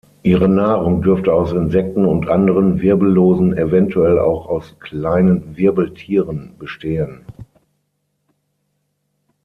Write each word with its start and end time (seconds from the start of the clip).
Ihre 0.23 0.49
Nahrung 0.49 1.03
dürfte 1.03 1.31
aus 1.31 1.51
Insekten 1.51 2.07
und 2.07 2.27
anderen 2.27 2.81
Wirbellosen, 2.81 3.55
eventuell 3.55 4.17
auch 4.17 4.47
aus 4.47 4.75
kleinen 4.79 5.55
Wirbeltieren 5.57 6.55
bestehen. 6.57 7.23